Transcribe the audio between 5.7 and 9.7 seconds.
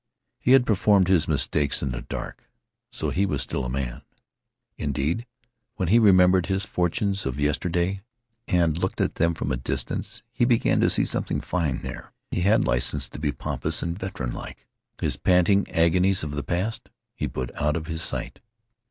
when he remembered his fortunes of yesterday, and looked at them from a